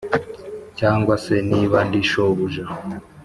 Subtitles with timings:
[0.79, 2.65] Cyangwa se niba ndi shobuja